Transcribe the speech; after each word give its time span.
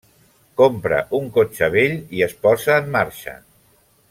Compra 0.61 1.01
un 1.19 1.29
cotxe 1.37 1.69
vell 1.77 1.95
i 2.21 2.25
es 2.29 2.37
posa 2.47 2.83
en 2.83 2.93
marxa. 2.97 3.37